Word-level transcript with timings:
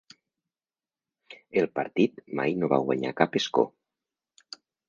El 1.61 1.69
partit 1.81 2.19
mai 2.41 2.57
no 2.63 2.73
va 2.75 2.83
guanyar 2.89 3.15
cap 3.23 3.41
escó. 3.45 3.71